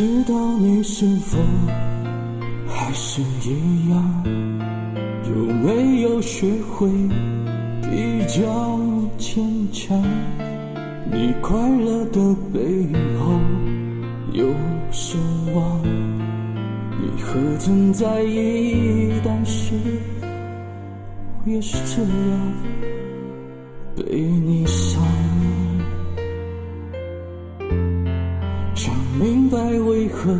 [0.00, 1.36] 知道你是否
[2.66, 4.24] 还是一样，
[5.28, 6.88] 有没有学会
[7.82, 8.80] 比较
[9.18, 10.02] 坚强？
[11.12, 12.86] 你快乐的背
[13.18, 13.38] 后
[14.32, 14.46] 有
[14.90, 15.18] 失
[15.54, 19.20] 望，你何曾在意？
[19.22, 19.74] 但是
[21.44, 22.52] 我也是这样
[23.94, 25.02] 被你伤。
[29.20, 30.32] 明白为何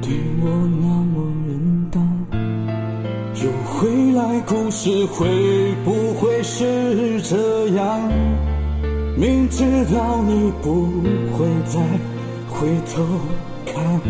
[0.00, 0.48] 对我
[0.80, 2.00] 那么冷淡，
[3.42, 5.26] 又回来故事会
[5.84, 8.08] 不会是这样？
[9.16, 10.86] 明知道你不
[11.32, 11.80] 会再
[12.48, 13.02] 回头
[13.66, 14.00] 看，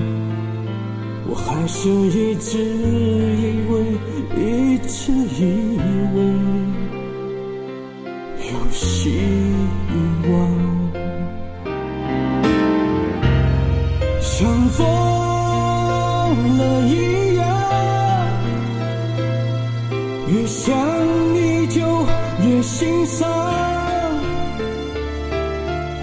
[1.27, 3.73] 我还是一直以为，
[4.37, 5.43] 一直以
[6.15, 6.19] 为
[8.51, 9.48] 有希望。
[16.29, 17.47] 疯了一样，
[20.29, 20.77] 越想
[21.33, 21.81] 你就
[22.45, 23.27] 越心伤。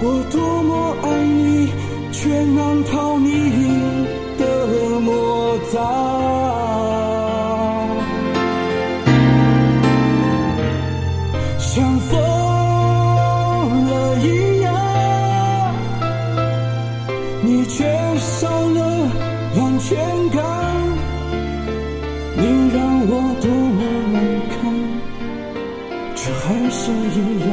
[0.01, 1.69] 我多么爱你，
[2.11, 4.07] 却难逃你
[4.39, 5.79] 的魔掌。
[11.59, 12.17] 像疯
[13.87, 14.73] 了一样。
[17.43, 17.83] 你却
[18.17, 19.11] 少了
[19.57, 19.95] 安全
[20.31, 20.43] 感，
[22.35, 23.11] 你让我
[23.41, 23.79] 多么
[24.11, 24.15] 难
[24.49, 24.55] 堪，
[26.15, 27.49] 却还是一样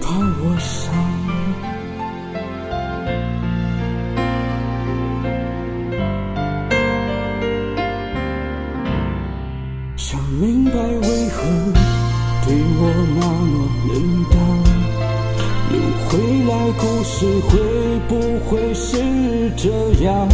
[0.00, 0.06] 把
[0.42, 1.13] 我伤。
[16.72, 17.58] 故事会
[18.08, 18.12] 不
[18.46, 18.96] 会是
[19.56, 19.68] 这
[20.04, 20.28] 样？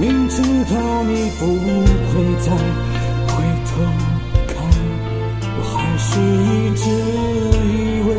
[0.00, 2.50] 明知道你不会再
[3.28, 3.32] 回
[3.64, 3.70] 头
[4.48, 4.52] 看，
[5.56, 6.82] 我还是一直
[7.62, 8.10] 以为，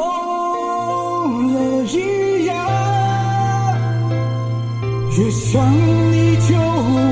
[0.00, 2.56] 像疯了一样，
[5.18, 5.50] 越想
[6.12, 7.09] 你就。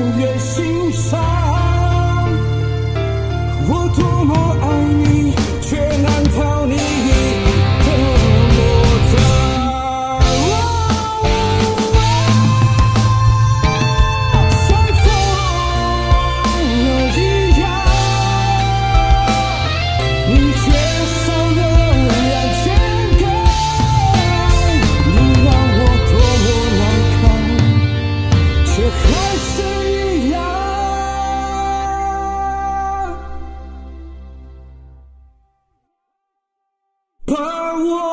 [37.81, 38.08] Oh,